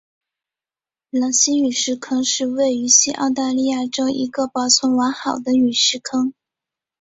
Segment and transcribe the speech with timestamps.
[1.11, 6.33] 狼溪陨石坑是位于西澳大利亚州一个保存完好的陨石坑。